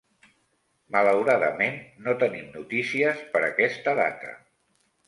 [0.95, 1.77] Malauradament,
[2.09, 4.39] no tenim notícies per aquesta data.